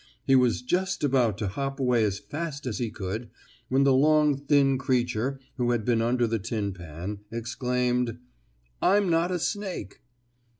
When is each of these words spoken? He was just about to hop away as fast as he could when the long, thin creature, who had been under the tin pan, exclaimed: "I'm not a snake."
He 0.25 0.35
was 0.35 0.63
just 0.63 1.03
about 1.03 1.37
to 1.37 1.47
hop 1.47 1.79
away 1.79 2.03
as 2.03 2.17
fast 2.17 2.65
as 2.65 2.79
he 2.79 2.89
could 2.89 3.29
when 3.69 3.83
the 3.83 3.93
long, 3.93 4.35
thin 4.35 4.79
creature, 4.79 5.39
who 5.57 5.69
had 5.69 5.85
been 5.85 6.01
under 6.01 6.25
the 6.25 6.39
tin 6.39 6.73
pan, 6.73 7.19
exclaimed: 7.31 8.17
"I'm 8.81 9.09
not 9.11 9.29
a 9.29 9.37
snake." 9.37 10.01